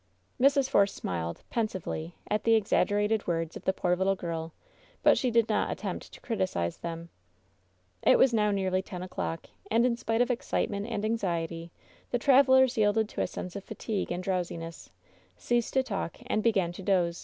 [0.41, 0.67] Mrs.
[0.67, 4.51] Force smiled, pensively, at the exaggerated words of the poor little girl,
[5.03, 7.09] but she did not attempt to criticize them.
[8.01, 11.69] It was now nearly ten o*clock, and in spite of excite ment and anxiety
[12.09, 14.89] the travelers yielded to a sense of fa tiionie and drowsiness,
[15.37, 17.19] ceased to talk, and began to doze.